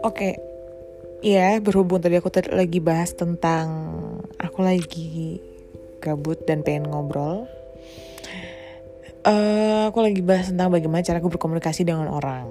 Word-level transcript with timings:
Oke, 0.00 0.40
ya 1.20 1.60
berhubung 1.60 2.00
tadi 2.00 2.16
aku 2.16 2.32
tadi 2.32 2.48
lagi 2.48 2.80
bahas 2.80 3.12
tentang 3.12 3.92
aku 4.40 4.64
lagi 4.64 5.36
gabut 6.00 6.40
dan 6.48 6.64
pengen 6.64 6.88
ngobrol. 6.88 7.44
Uh, 9.20 9.92
aku 9.92 10.00
lagi 10.00 10.24
bahas 10.24 10.48
tentang 10.48 10.72
bagaimana 10.72 11.04
cara 11.04 11.20
aku 11.20 11.28
berkomunikasi 11.28 11.84
dengan 11.84 12.08
orang. 12.08 12.48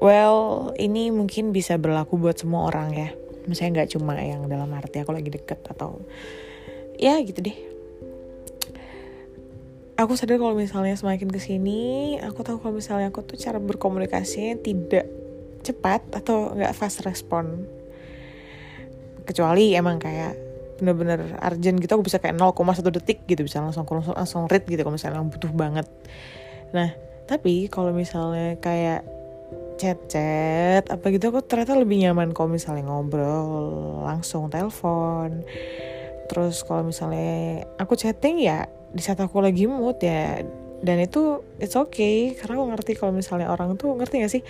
Well, 0.00 0.72
ini 0.80 1.12
mungkin 1.12 1.52
bisa 1.52 1.76
berlaku 1.76 2.16
buat 2.16 2.40
semua 2.40 2.72
orang 2.72 2.96
ya. 2.96 3.12
Misalnya 3.44 3.84
nggak 3.84 3.92
cuma 3.92 4.16
yang 4.16 4.48
dalam 4.48 4.72
arti 4.72 5.04
aku 5.04 5.12
lagi 5.12 5.28
deket 5.28 5.60
atau 5.68 6.00
ya 6.96 7.20
gitu 7.20 7.44
deh. 7.44 7.75
Aku 9.96 10.12
sadar 10.12 10.36
kalau 10.36 10.52
misalnya 10.52 10.92
semakin 10.92 11.32
ke 11.32 11.40
sini, 11.40 12.16
aku 12.20 12.44
tahu 12.44 12.60
kalau 12.60 12.76
misalnya 12.76 13.08
aku 13.08 13.24
tuh 13.24 13.40
cara 13.40 13.56
berkomunikasinya 13.56 14.60
tidak 14.60 15.08
cepat 15.64 16.04
atau 16.12 16.52
nggak 16.52 16.76
fast 16.76 17.00
respon. 17.00 17.64
Kecuali 19.24 19.72
emang 19.72 19.96
kayak 19.96 20.36
bener-bener 20.76 21.40
urgent 21.40 21.80
gitu 21.80 21.96
aku 21.96 22.04
bisa 22.04 22.20
kayak 22.20 22.36
0,1 22.36 22.92
detik 22.92 23.24
gitu 23.24 23.40
bisa 23.40 23.64
langsung 23.64 23.88
langsung 23.88 24.12
langsung 24.12 24.42
read 24.44 24.68
gitu 24.68 24.84
kalau 24.84 25.00
misalnya 25.00 25.24
butuh 25.24 25.52
banget. 25.56 25.88
Nah 26.76 26.92
tapi 27.24 27.72
kalau 27.72 27.96
misalnya 27.96 28.60
kayak 28.60 29.00
chat-chat 29.80 30.84
apa 30.92 31.04
gitu 31.08 31.32
aku 31.32 31.40
ternyata 31.40 31.76
lebih 31.76 32.04
nyaman 32.04 32.36
kalau 32.36 32.52
misalnya 32.52 32.84
ngobrol 32.84 34.04
langsung 34.04 34.52
telepon. 34.52 35.40
Terus 36.28 36.60
kalau 36.68 36.84
misalnya 36.84 37.64
aku 37.80 37.96
chatting 37.96 38.44
ya 38.44 38.68
di 38.96 39.02
saat 39.04 39.20
aku 39.20 39.44
lagi 39.44 39.68
mood 39.68 40.00
ya 40.00 40.40
dan 40.80 40.96
itu 41.00 41.44
it's 41.62 41.76
okay. 41.76 42.36
Karena 42.36 42.60
aku 42.60 42.64
ngerti 42.74 42.92
kalau 42.98 43.12
misalnya 43.14 43.48
orang 43.48 43.76
tuh 43.80 43.96
ngerti 43.96 44.14
gak 44.24 44.32
sih? 44.32 44.42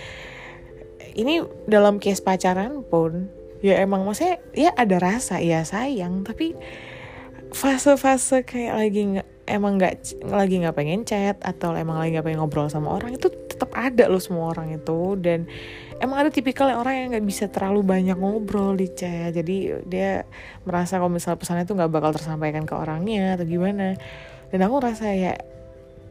Ini 1.16 1.42
dalam 1.64 1.96
case 1.96 2.20
pacaran 2.20 2.84
pun 2.84 3.32
ya 3.64 3.80
emang 3.80 4.04
maksudnya 4.04 4.36
ya 4.52 4.70
ada 4.74 4.96
rasa 5.00 5.40
ya 5.40 5.62
sayang. 5.64 6.26
Tapi 6.26 6.52
fase-fase 7.54 8.42
kayak 8.42 8.74
lagi 8.74 9.00
nggak 9.16 9.28
emang 9.46 9.78
nggak 9.78 10.26
lagi 10.26 10.58
nggak 10.58 10.76
pengen 10.76 11.06
chat 11.06 11.38
atau 11.38 11.72
emang 11.78 12.02
lagi 12.02 12.18
nggak 12.18 12.26
pengen 12.26 12.42
ngobrol 12.42 12.66
sama 12.66 12.98
orang 12.98 13.14
itu 13.14 13.30
tetap 13.30 13.70
ada 13.72 14.10
loh 14.10 14.20
semua 14.20 14.52
orang 14.52 14.76
itu. 14.76 15.16
Dan 15.16 15.48
emang 16.02 16.26
ada 16.26 16.30
tipikal 16.34 16.68
orang 16.68 16.94
yang 17.00 17.08
nggak 17.16 17.24
bisa 17.24 17.48
terlalu 17.48 17.80
banyak 17.80 18.18
ngobrol 18.18 18.76
di 18.76 18.92
chat. 18.92 19.32
Jadi 19.32 19.88
dia 19.88 20.28
merasa 20.68 21.00
kalau 21.00 21.08
misalnya 21.08 21.40
pesannya 21.40 21.64
itu 21.64 21.72
nggak 21.72 21.88
bakal 21.88 22.12
tersampaikan 22.12 22.68
ke 22.68 22.74
orangnya 22.76 23.40
atau 23.40 23.48
gimana 23.48 23.96
dan 24.52 24.60
aku 24.66 24.76
rasa 24.82 25.10
ya 25.12 25.34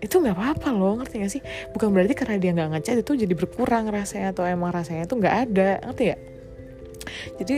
itu 0.03 0.22
nggak 0.22 0.36
apa-apa 0.38 0.69
loh 0.75 1.00
ngerti 1.02 1.16
gak 1.23 1.31
sih? 1.31 1.41
Bukan 1.72 1.89
berarti 1.95 2.14
karena 2.14 2.36
dia 2.38 2.52
nggak 2.53 2.69
ngechat 2.77 2.95
itu 3.02 3.11
jadi 3.25 3.33
berkurang 3.33 3.89
rasanya 3.89 4.36
atau 4.36 4.44
emang 4.45 4.69
rasanya 4.69 5.08
itu 5.08 5.16
nggak 5.17 5.36
ada 5.50 5.69
ngerti 5.88 6.03
gak 6.14 6.22
jadi 7.42 7.58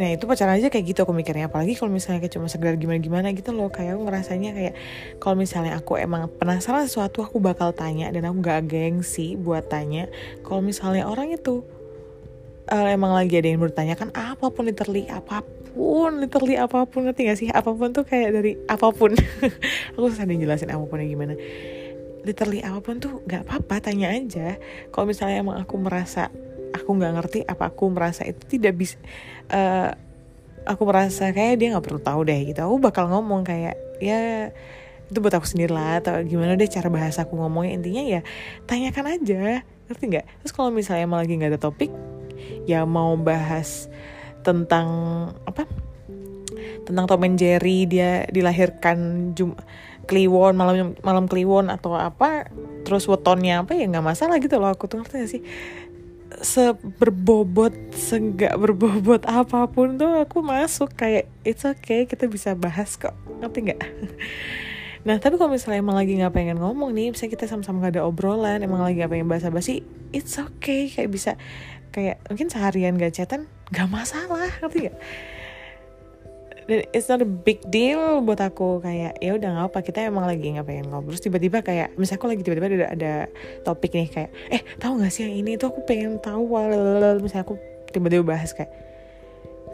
nah 0.00 0.16
itu 0.16 0.24
pacaran 0.24 0.56
aja 0.56 0.72
kayak 0.72 0.96
gitu 0.96 1.04
aku 1.04 1.12
mikirnya. 1.12 1.52
Apalagi 1.52 1.76
kalau 1.76 1.92
misalnya 1.92 2.24
kayak 2.24 2.32
cuma 2.32 2.48
sekedar 2.48 2.72
gimana 2.80 2.96
gimana 3.04 3.28
gitu 3.36 3.52
loh 3.52 3.68
kayak 3.68 4.00
aku 4.00 4.08
ngerasanya 4.08 4.50
kayak 4.56 4.74
kalau 5.20 5.36
misalnya 5.36 5.76
aku 5.76 6.00
emang 6.00 6.32
penasaran 6.40 6.88
sesuatu 6.88 7.20
aku 7.20 7.36
bakal 7.36 7.76
tanya 7.76 8.08
dan 8.08 8.24
aku 8.24 8.40
gak 8.40 8.64
gengsi 8.70 9.36
buat 9.36 9.68
tanya. 9.68 10.08
Kalau 10.40 10.64
misalnya 10.64 11.04
orang 11.04 11.36
itu 11.36 11.60
uh, 12.72 12.88
emang 12.88 13.12
lagi 13.12 13.36
ada 13.36 13.48
yang 13.52 13.60
bertanya 13.60 13.98
kan 13.98 14.08
apa 14.16 14.48
pun 14.48 14.64
literally 14.64 15.04
apa 15.12 15.44
pun 15.44 15.59
apa 15.70 15.78
pun 15.78 16.18
literally 16.18 16.58
apa 16.58 16.82
pun 16.82 17.06
ngerti 17.06 17.20
gak 17.30 17.38
sih? 17.38 17.48
Apa 17.54 17.70
pun 17.70 17.94
tuh 17.94 18.02
kayak 18.02 18.34
dari 18.34 18.58
apa 18.66 18.90
pun. 18.90 19.14
Aku 19.94 20.10
susah 20.10 20.26
jelasin 20.26 20.74
apapunnya 20.74 21.06
gimana. 21.06 21.38
Literally 22.26 22.58
apa 22.66 22.82
pun 22.82 22.98
tuh 22.98 23.22
nggak 23.22 23.46
apa-apa 23.46 23.78
tanya 23.78 24.10
aja. 24.10 24.58
Kalau 24.90 25.06
misalnya 25.06 25.40
emang 25.40 25.62
aku 25.62 25.78
merasa 25.78 26.28
aku 26.74 26.90
nggak 26.98 27.12
ngerti 27.16 27.38
apa 27.46 27.70
aku 27.70 27.88
merasa 27.88 28.26
itu 28.28 28.58
tidak 28.58 28.76
bisa 28.76 29.00
uh, 29.48 29.94
aku 30.68 30.82
merasa 30.84 31.32
kayak 31.32 31.56
dia 31.56 31.72
nggak 31.72 31.86
perlu 31.86 32.02
tahu 32.02 32.20
deh 32.26 32.50
gitu. 32.50 32.60
Aku 32.66 32.76
bakal 32.82 33.08
ngomong 33.08 33.46
kayak 33.46 33.78
ya 34.02 34.50
itu 35.08 35.18
buat 35.22 35.32
aku 35.32 35.48
sendiri 35.48 35.72
lah 35.72 36.02
atau 36.02 36.20
gimana 36.26 36.60
deh 36.60 36.68
cara 36.68 36.90
bahasa 36.92 37.24
aku 37.24 37.38
ngomongnya. 37.38 37.78
Intinya 37.78 38.02
ya 38.04 38.20
tanyakan 38.68 39.16
aja 39.16 39.62
ngerti 39.88 40.04
nggak? 40.10 40.26
Terus 40.44 40.52
kalau 40.52 40.74
misalnya 40.74 41.08
emang 41.08 41.24
lagi 41.24 41.38
nggak 41.38 41.56
ada 41.56 41.62
topik 41.62 41.88
ya 42.68 42.84
mau 42.84 43.16
bahas 43.16 43.88
tentang 44.40 44.88
apa 45.44 45.64
tentang 46.84 47.04
Tom 47.06 47.24
and 47.24 47.38
Jerry. 47.38 47.86
Dia 47.86 48.26
dilahirkan 48.28 49.30
Jum 49.38 49.54
Kliwon 50.10 50.58
malam 50.58 50.98
malam 51.06 51.30
Kliwon 51.30 51.70
atau 51.70 51.94
apa. 51.94 52.50
Terus 52.82 53.06
wetonnya 53.06 53.62
apa 53.62 53.78
ya 53.78 53.86
nggak 53.86 54.04
masalah 54.04 54.42
gitu 54.42 54.58
loh. 54.58 54.74
Aku 54.74 54.90
tuh 54.90 55.00
ngerti 55.00 55.14
gak 55.22 55.30
sih? 55.30 55.42
Seberbobot 56.40 57.74
senggak 57.94 58.54
berbobot 58.58 59.22
apa 59.26 59.70
pun 59.70 59.94
tuh 60.00 60.26
aku 60.26 60.42
masuk. 60.42 60.90
Kayak 60.98 61.30
it's 61.46 61.62
okay 61.62 62.10
kita 62.10 62.26
bisa 62.26 62.58
bahas 62.58 62.98
kok. 62.98 63.14
Ngerti 63.38 63.58
nggak? 63.70 63.80
Nah 65.00 65.16
tapi 65.16 65.40
kalau 65.40 65.56
misalnya 65.56 65.80
emang 65.80 65.96
lagi 65.96 66.12
nggak 66.12 66.28
pengen 66.36 66.60
ngomong 66.60 66.92
nih, 66.92 67.08
bisa 67.16 67.24
kita 67.24 67.48
sama-sama 67.48 67.88
gak 67.88 67.96
ada 67.96 68.04
obrolan, 68.04 68.60
emang 68.60 68.84
lagi 68.84 69.00
gak 69.00 69.08
pengen 69.08 69.32
basa-basi, 69.32 69.80
it's 70.12 70.36
okay. 70.36 70.92
Kayak 70.92 71.08
bisa 71.08 71.30
kayak 71.88 72.20
mungkin 72.28 72.52
seharian 72.52 73.00
gak 73.00 73.16
chatan 73.16 73.48
gak 73.70 73.88
masalah 73.90 74.50
ngerti 74.60 74.90
gak 74.90 74.98
dan 76.70 76.86
it's 76.94 77.10
not 77.10 77.18
a 77.18 77.26
big 77.26 77.58
deal 77.66 78.22
buat 78.22 78.38
aku. 78.38 78.78
Kayak 78.78 79.18
ya 79.18 79.34
udah 79.34 79.48
nggak 79.58 79.66
apa 79.74 79.78
kita 79.82 80.06
emang 80.06 80.30
lagi 80.30 80.54
nggak 80.54 80.66
pengen 80.70 80.86
ngobrol. 80.86 81.18
Terus 81.18 81.26
tiba-tiba 81.26 81.58
kayak 81.66 81.98
misalnya 81.98 82.18
aku 82.22 82.26
lagi 82.30 82.42
tiba-tiba 82.46 82.66
ada, 82.70 82.88
ada 82.94 83.12
topik 83.66 83.90
nih 83.90 84.06
kayak 84.06 84.30
eh 84.54 84.62
tahu 84.78 85.02
nggak 85.02 85.10
sih 85.10 85.26
yang 85.26 85.34
ini 85.34 85.58
tuh 85.58 85.74
aku 85.74 85.82
pengen 85.82 86.22
tahu. 86.22 86.46
Misalnya 87.18 87.42
aku 87.42 87.58
tiba-tiba 87.90 88.22
bahas 88.22 88.54
kayak 88.54 88.70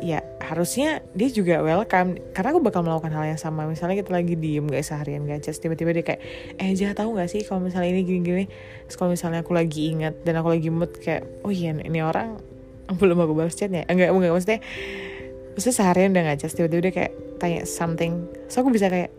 ya 0.01 0.25
harusnya 0.41 1.05
dia 1.13 1.29
juga 1.29 1.61
welcome. 1.61 2.17
Karena 2.33 2.49
aku 2.57 2.65
bakal 2.65 2.81
melakukan 2.81 3.13
hal 3.13 3.29
yang 3.29 3.41
sama. 3.41 3.69
Misalnya 3.69 4.01
kita 4.01 4.17
lagi 4.17 4.33
diem 4.33 4.65
gak 4.65 4.81
seharian 4.81 5.29
gak 5.29 5.45
just 5.45 5.61
tiba-tiba 5.61 5.93
dia 5.93 6.05
kayak 6.17 6.25
eh 6.57 6.73
jah 6.73 6.97
tahu 6.97 7.13
nggak 7.13 7.29
sih 7.29 7.45
kalau 7.45 7.61
misalnya 7.61 7.93
ini 7.93 8.09
gini-gini? 8.09 8.49
Kalau 8.89 9.13
misalnya 9.13 9.45
aku 9.45 9.53
lagi 9.53 9.93
ingat 9.93 10.25
dan 10.25 10.41
aku 10.41 10.49
lagi 10.49 10.73
mood 10.73 10.97
kayak 10.97 11.29
oh 11.45 11.53
iya 11.53 11.77
ini 11.77 12.01
orang 12.01 12.56
belum 12.95 13.19
aku 13.19 13.33
balas 13.35 13.59
chatnya. 13.59 13.83
Enggak 13.91 14.15
enggak 14.15 14.33
maksudnya 14.33 14.61
maksudnya 15.57 15.77
seharian 15.77 16.11
udah 16.15 16.37
just 16.39 16.55
tiba-tiba 16.55 16.91
dia 16.91 16.93
kayak 16.95 17.13
tanya 17.43 17.67
something. 17.67 18.31
So 18.47 18.63
aku 18.63 18.71
bisa 18.71 18.87
kayak 18.87 19.11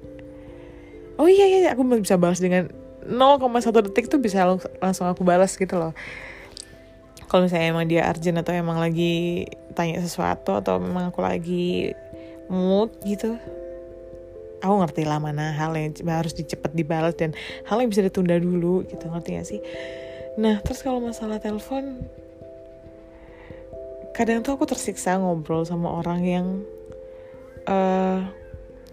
oh 1.19 1.27
iya 1.27 1.45
iya 1.49 1.59
aku 1.73 1.83
bisa 1.99 2.15
balas 2.15 2.39
dengan 2.39 2.71
0,1 3.07 3.87
detik 3.87 4.11
tuh 4.11 4.19
bisa 4.19 4.43
langsung 4.83 5.07
aku 5.07 5.23
balas 5.27 5.55
gitu 5.55 5.75
loh. 5.75 5.91
Kalau 7.27 7.43
misalnya 7.43 7.67
emang 7.75 7.85
dia 7.91 8.07
urgent 8.07 8.39
atau 8.39 8.55
emang 8.55 8.79
lagi 8.79 9.47
tanya 9.75 9.99
sesuatu 9.99 10.55
atau 10.55 10.79
memang 10.79 11.11
aku 11.11 11.19
lagi 11.19 11.91
mood 12.47 12.95
gitu 13.03 13.35
aku 14.61 14.73
ngerti 14.81 15.03
lah 15.05 15.21
mana 15.21 15.53
hal 15.53 15.73
yang 15.77 15.93
harus 16.09 16.33
dicepet 16.33 16.73
dibalas 16.73 17.13
dan 17.13 17.33
hal 17.69 17.77
yang 17.77 17.89
bisa 17.93 18.01
ditunda 18.01 18.37
dulu 18.41 18.81
gitu 18.89 19.05
ngerti 19.05 19.29
gak 19.37 19.47
sih? 19.47 19.61
Nah 20.41 20.61
terus 20.65 20.81
kalau 20.81 21.01
masalah 21.01 21.37
telepon 21.37 22.05
kadang 24.17 24.41
tuh 24.41 24.57
aku 24.57 24.65
tersiksa 24.65 25.13
ngobrol 25.21 25.61
sama 25.61 25.93
orang 25.93 26.25
yang 26.25 26.65
uh, 27.69 28.25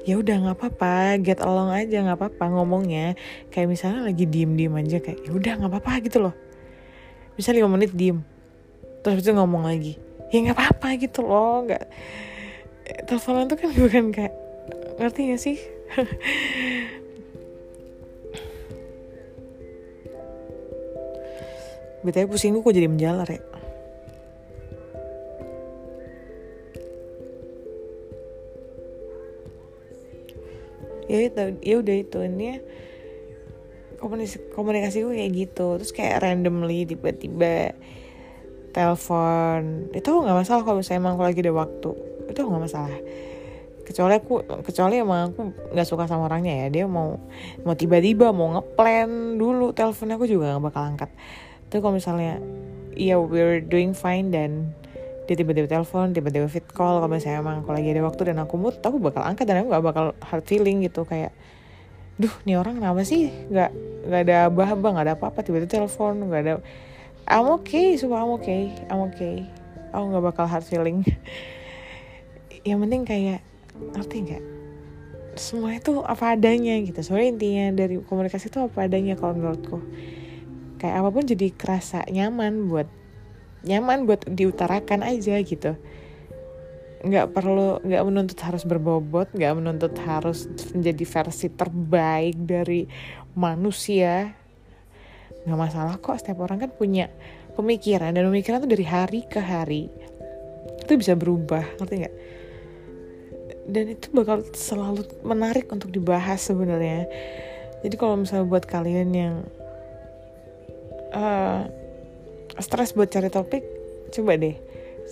ya 0.08 0.16
udah 0.16 0.48
nggak 0.48 0.56
apa-apa 0.56 1.20
get 1.20 1.44
along 1.44 1.76
aja 1.76 2.00
nggak 2.00 2.16
apa-apa 2.16 2.56
ngomongnya. 2.56 3.20
Kayak 3.52 3.68
misalnya 3.68 4.08
lagi 4.08 4.24
diem-diem 4.24 4.80
aja 4.80 4.96
kayak 5.04 5.28
ya 5.28 5.36
udah 5.36 5.60
nggak 5.60 5.76
apa-apa 5.76 6.08
gitu 6.08 6.24
loh. 6.24 6.32
Bisa 7.36 7.52
lima 7.52 7.68
menit 7.68 7.92
diem 7.92 8.24
terus 9.00 9.24
itu 9.24 9.32
ngomong 9.32 9.64
lagi 9.64 9.96
ya 10.30 10.36
nggak 10.46 10.56
apa-apa 10.56 10.88
gitu 10.98 11.26
loh 11.26 11.66
nggak. 11.66 11.84
Teleponan 13.06 13.46
tuh 13.50 13.58
kan 13.58 13.70
bukan 13.82 14.04
kayak 14.14 14.34
ngerti 14.98 15.20
gak 15.34 15.42
sih? 15.42 15.58
BTW 22.00 22.32
pusing 22.32 22.56
gue 22.56 22.64
kok 22.64 22.72
jadi 22.72 22.88
menjalar 22.88 23.28
ya? 23.28 23.40
Ya 31.10 31.18
itu 31.26 31.42
ya 31.60 31.74
udah 31.82 31.96
itu 31.98 32.18
ini 32.22 32.62
komunikasi 33.98 34.54
komunikasi 34.54 34.96
gue 35.04 35.14
kayak 35.18 35.32
gitu. 35.36 35.66
Terus 35.82 35.92
kayak 35.92 36.22
randomly 36.24 36.88
tiba-tiba 36.88 37.76
telepon. 38.70 39.90
Itu 39.94 40.22
nggak 40.22 40.36
masalah 40.46 40.62
kalau 40.62 40.78
misalnya 40.80 41.00
emang 41.02 41.12
aku 41.18 41.24
lagi 41.26 41.40
ada 41.42 41.52
waktu? 41.54 41.90
Itu 42.30 42.40
nggak 42.46 42.62
masalah. 42.62 43.00
Kecuali 43.82 44.14
aku 44.22 44.34
kecuali 44.62 44.94
emang 45.02 45.34
aku 45.34 45.40
nggak 45.74 45.86
suka 45.86 46.06
sama 46.06 46.30
orangnya 46.30 46.66
ya. 46.66 46.66
Dia 46.70 46.84
mau 46.86 47.18
mau 47.66 47.74
tiba-tiba 47.74 48.30
mau 48.30 48.54
ngeplan 48.54 49.36
dulu 49.38 49.74
teleponnya 49.74 50.14
aku 50.18 50.26
juga 50.30 50.54
nggak 50.54 50.64
bakal 50.70 50.82
angkat. 50.94 51.10
Tapi 51.70 51.78
kalau 51.82 51.94
misalnya 51.98 52.38
ya 52.94 53.18
we're 53.18 53.62
doing 53.62 53.94
fine 53.94 54.30
dan 54.30 54.74
dia 55.30 55.38
tiba-tiba 55.38 55.70
telepon, 55.70 56.10
tiba-tiba 56.10 56.50
fit 56.50 56.66
call 56.66 56.98
kalau 56.98 57.06
misalnya 57.06 57.38
emang 57.38 57.62
kalau 57.62 57.78
lagi 57.78 57.94
ada 57.94 58.02
waktu 58.02 58.34
dan 58.34 58.42
aku 58.42 58.58
mood, 58.58 58.74
aku 58.82 58.98
bakal 58.98 59.22
angkat 59.22 59.46
dan 59.46 59.62
aku 59.62 59.70
gak 59.70 59.86
bakal 59.86 60.04
hard 60.26 60.42
feeling 60.42 60.82
gitu 60.82 61.06
kayak 61.06 61.30
duh 62.18 62.34
nih 62.42 62.58
orang 62.58 62.82
kenapa 62.82 63.06
sih? 63.06 63.30
Nggak 63.46 63.70
nggak 64.10 64.20
ada 64.26 64.36
abah-abah 64.50 64.90
nggak 64.90 65.06
ada 65.06 65.14
apa-apa 65.14 65.38
tiba-tiba 65.46 65.70
telepon 65.70 66.26
nggak 66.26 66.42
ada 66.42 66.54
I'm 67.28 67.46
okay 67.60 67.98
sumpah 68.00 68.24
I'm 68.24 68.32
okay 68.40 68.72
I'm 68.88 69.10
okay. 69.12 69.44
Aku 69.90 70.04
nggak 70.14 70.24
bakal 70.32 70.46
hard 70.46 70.64
feeling. 70.64 71.02
Yang 72.68 72.78
penting 72.86 73.02
kayak 73.02 73.40
ngerti 73.92 74.16
nggak? 74.22 74.44
Semua 75.34 75.74
itu 75.74 76.02
apa 76.06 76.38
adanya 76.38 76.78
gitu. 76.80 77.00
Soalnya 77.02 77.28
intinya 77.34 77.64
dari 77.74 77.98
komunikasi 77.98 78.50
itu 78.52 78.58
apa 78.62 78.86
adanya 78.86 79.18
kalau 79.18 79.34
menurutku. 79.34 79.82
Kayak 80.78 81.04
apa 81.04 81.08
pun 81.12 81.24
jadi 81.26 81.46
kerasa 81.52 82.06
nyaman 82.08 82.70
buat 82.70 82.88
nyaman 83.66 84.08
buat 84.08 84.24
diutarakan 84.30 85.04
aja 85.04 85.36
gitu. 85.42 85.74
Nggak 87.00 87.32
perlu 87.34 87.80
nggak 87.82 88.02
menuntut 88.06 88.38
harus 88.44 88.62
berbobot 88.62 89.32
nggak 89.32 89.54
menuntut 89.56 89.94
harus 90.04 90.46
menjadi 90.76 91.04
versi 91.08 91.48
terbaik 91.50 92.36
dari 92.36 92.84
manusia 93.32 94.39
nggak 95.44 95.58
masalah 95.58 95.96
kok 95.96 96.20
setiap 96.20 96.44
orang 96.44 96.60
kan 96.60 96.70
punya 96.72 97.08
pemikiran 97.56 98.12
dan 98.12 98.28
pemikiran 98.28 98.60
tuh 98.60 98.70
dari 98.70 98.86
hari 98.86 99.20
ke 99.24 99.40
hari. 99.40 99.88
Itu 100.84 100.96
bisa 101.00 101.16
berubah 101.16 101.64
ngerti 101.80 101.94
nggak? 102.04 102.16
Dan 103.70 103.84
itu 103.94 104.06
bakal 104.10 104.42
selalu 104.52 105.06
menarik 105.22 105.70
untuk 105.70 105.94
dibahas 105.94 106.42
sebenarnya. 106.42 107.06
Jadi 107.80 107.94
kalau 107.96 108.20
misalnya 108.20 108.46
buat 108.50 108.64
kalian 108.68 109.08
yang 109.14 109.34
uh, 111.16 111.64
stres 112.60 112.92
buat 112.92 113.08
cari 113.08 113.32
topik 113.32 113.64
coba 114.10 114.36
deh 114.36 114.56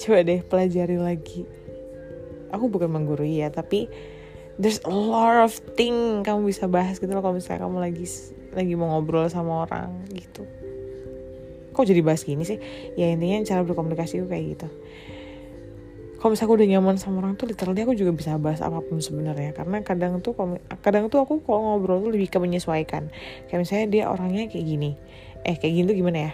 coba 0.03 0.27
deh 0.27 0.41
pelajari 0.45 0.99
lagi. 1.01 1.49
Aku 2.53 2.69
bukan 2.73 2.89
menggurui 2.89 3.41
ya 3.45 3.53
tapi 3.53 3.89
there's 4.59 4.83
a 4.85 4.93
lot 4.93 5.39
of 5.39 5.55
thing 5.79 6.27
kamu 6.27 6.51
bisa 6.51 6.67
bahas 6.67 6.99
gitu 6.99 7.09
loh 7.15 7.23
kalau 7.23 7.39
misalnya 7.39 7.65
kamu 7.65 7.79
lagi 7.79 8.05
lagi 8.59 8.75
mau 8.75 8.91
ngobrol 8.91 9.31
sama 9.31 9.63
orang 9.63 10.03
gitu. 10.11 10.43
Kok 11.71 11.87
jadi 11.87 12.03
bahas 12.03 12.27
gini 12.27 12.43
sih? 12.43 12.59
Ya 12.99 13.07
intinya 13.07 13.39
cara 13.47 13.63
berkomunikasi 13.63 14.27
kayak 14.27 14.45
gitu. 14.59 14.69
Kalau 16.19 16.35
misalnya 16.35 16.51
aku 16.51 16.59
udah 16.59 16.69
nyaman 16.75 16.97
sama 16.99 17.23
orang 17.23 17.39
tuh 17.39 17.47
literally 17.47 17.87
aku 17.87 17.95
juga 17.95 18.11
bisa 18.11 18.35
bahas 18.43 18.59
apa 18.59 18.83
pun 18.83 18.99
sebenarnya. 18.99 19.55
Karena 19.55 19.79
kadang 19.87 20.19
tuh 20.19 20.35
kadang 20.83 21.07
tuh 21.07 21.23
aku 21.23 21.39
kalau 21.47 21.79
ngobrol 21.79 22.03
tuh 22.03 22.11
lebih 22.11 22.27
ke 22.27 22.43
menyesuaikan. 22.43 23.15
Kayak 23.47 23.59
misalnya 23.63 23.87
dia 23.87 24.05
orangnya 24.11 24.51
kayak 24.51 24.67
gini. 24.67 24.99
Eh 25.47 25.55
kayak 25.55 25.71
gini 25.79 25.87
tuh 25.87 25.97
gimana 26.03 26.19
ya? 26.19 26.33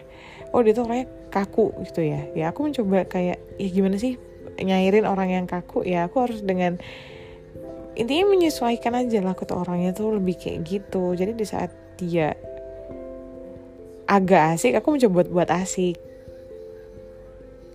Oh 0.56 0.65
dia 0.65 0.73
tuh 0.73 0.88
orangnya 0.88 1.12
kaku 1.29 1.77
gitu 1.85 2.00
ya. 2.00 2.25
Ya 2.32 2.49
aku 2.49 2.65
mencoba 2.65 3.05
kayak 3.05 3.37
ya 3.61 3.69
gimana 3.69 4.00
sih 4.00 4.17
nyairin 4.56 5.05
orang 5.05 5.29
yang 5.29 5.44
kaku? 5.44 5.85
Ya 5.85 6.09
aku 6.09 6.25
harus 6.25 6.41
dengan 6.41 6.81
intinya 7.93 8.32
menyesuaikan 8.32 8.97
aja 8.97 9.20
lah 9.20 9.37
ke 9.37 9.44
orangnya 9.53 9.93
tuh 9.93 10.17
lebih 10.17 10.41
kayak 10.41 10.65
gitu. 10.65 11.12
Jadi 11.12 11.37
di 11.37 11.44
saat 11.44 11.83
dia 11.99 12.35
agak 14.05 14.56
asik 14.56 14.76
aku 14.76 14.94
mencoba 14.94 15.25
buat 15.25 15.29
buat 15.32 15.50
asik. 15.50 15.96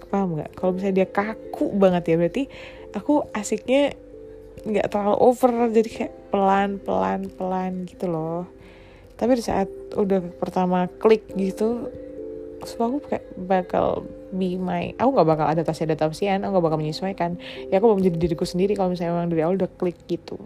Paham 0.10 0.38
nggak? 0.38 0.52
Kalau 0.58 0.72
misalnya 0.74 1.06
dia 1.06 1.08
kaku 1.10 1.70
banget 1.78 2.14
ya 2.14 2.16
berarti 2.18 2.44
aku 2.98 3.26
asiknya 3.34 3.94
nggak 4.66 4.92
terlalu 4.92 5.18
over 5.22 5.52
jadi 5.72 5.90
kayak 5.90 6.14
pelan 6.34 6.70
pelan 6.82 7.30
pelan 7.34 7.86
gitu 7.86 8.10
loh. 8.10 8.50
Tapi 9.18 9.38
di 9.38 9.44
saat 9.44 9.70
udah 9.94 10.24
pertama 10.40 10.88
klik 11.02 11.28
gitu 11.36 11.92
semua 12.60 12.92
aku 12.92 13.00
kayak 13.08 13.26
bakal 13.40 14.04
be 14.36 14.60
my 14.60 14.92
aku 15.00 15.10
nggak 15.16 15.30
bakal 15.32 15.46
adaptasi 15.48 15.88
adaptasian 15.88 16.44
aku 16.44 16.58
nggak 16.58 16.66
bakal 16.66 16.80
menyesuaikan. 16.82 17.38
Ya 17.70 17.80
aku 17.80 17.94
mau 17.94 17.98
menjadi 17.98 18.18
diriku 18.18 18.46
sendiri 18.46 18.74
kalau 18.74 18.94
misalnya 18.94 19.16
emang 19.16 19.32
dari 19.32 19.42
awal 19.46 19.58
udah 19.58 19.72
klik 19.78 19.98
gitu 20.10 20.38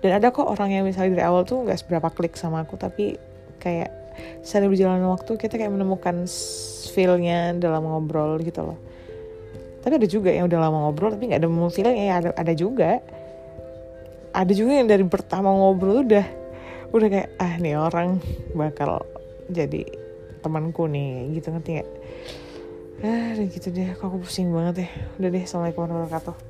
dan 0.00 0.10
ada 0.16 0.32
kok 0.32 0.48
orang 0.48 0.70
yang 0.72 0.84
misalnya 0.86 1.20
dari 1.20 1.24
awal 1.26 1.44
tuh 1.44 1.64
nggak 1.66 1.78
seberapa 1.80 2.08
klik 2.12 2.34
sama 2.34 2.64
aku 2.64 2.80
tapi 2.80 3.20
kayak 3.60 4.00
sering 4.40 4.72
berjalan 4.72 5.04
waktu 5.08 5.36
kita 5.36 5.56
kayak 5.56 5.72
menemukan 5.72 6.24
feelnya 6.92 7.54
dalam 7.56 7.86
ngobrol 7.86 8.40
gitu 8.42 8.64
loh. 8.64 8.78
Tapi 9.80 9.96
ada 9.96 10.08
juga 10.08 10.28
yang 10.28 10.48
udah 10.48 10.58
lama 10.60 10.78
ngobrol 10.88 11.16
tapi 11.16 11.32
nggak 11.32 11.40
ada 11.40 11.48
feeling 11.72 11.96
ya 11.96 12.14
ada 12.20 12.30
ada 12.36 12.52
juga. 12.52 13.00
Ada 14.30 14.52
juga 14.54 14.72
yang 14.78 14.86
dari 14.86 15.02
pertama 15.08 15.50
ngobrol 15.50 16.06
udah 16.06 16.26
udah 16.90 17.08
kayak 17.08 17.28
ah 17.38 17.54
nih 17.58 17.74
orang 17.78 18.18
bakal 18.54 19.02
jadi 19.50 19.86
temanku 20.42 20.86
nih 20.90 21.36
gitu 21.38 21.52
ngerti 21.52 21.82
gak 21.82 21.90
ah 23.00 23.32
gitu 23.36 23.72
deh 23.72 23.94
kok 23.96 24.10
aku 24.10 24.22
pusing 24.22 24.52
banget 24.52 24.86
ya. 24.86 24.88
Udah 25.18 25.28
deh 25.32 25.42
assalamualaikum 25.42 25.80
warahmatullahi 25.86 26.10
wabarakatuh 26.12 26.49